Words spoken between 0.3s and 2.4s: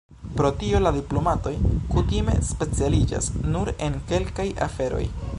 Pro tio, la diplomatoj kutime